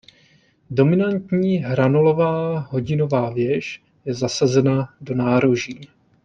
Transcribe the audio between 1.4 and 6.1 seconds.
hranolová hodinová věž je zasazena do nároží.